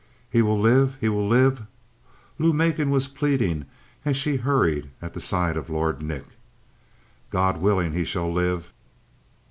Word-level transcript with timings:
"He 0.31 0.41
will 0.41 0.59
live? 0.59 0.97
He 0.99 1.09
will 1.09 1.27
live?" 1.27 1.61
Lou 2.39 2.53
Macon 2.53 2.89
was 2.89 3.07
pleading 3.07 3.67
as 4.03 4.17
she 4.17 4.37
hurried 4.37 4.89
at 4.99 5.13
the 5.13 5.21
side 5.21 5.55
of 5.57 5.69
Lord 5.69 6.01
Nick. 6.01 6.25
"God 7.29 7.57
willing, 7.61 7.91
he 7.93 8.03
shall 8.03 8.33
live!" 8.33 8.73